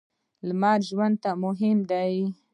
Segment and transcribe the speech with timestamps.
[0.47, 2.13] لمر ژوند ته مهم دی.